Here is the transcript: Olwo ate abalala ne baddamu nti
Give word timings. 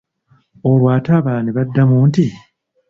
Olwo 0.69 0.87
ate 0.95 1.09
abalala 1.17 1.41
ne 1.43 1.51
baddamu 1.57 1.95
nti 2.07 2.25